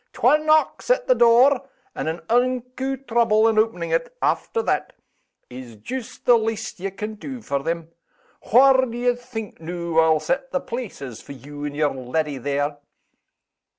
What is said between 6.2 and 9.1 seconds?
the least ye can do for them! Whar' do